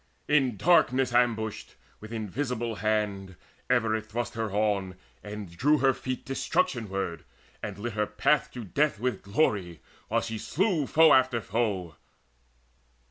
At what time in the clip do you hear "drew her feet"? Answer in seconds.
5.55-6.25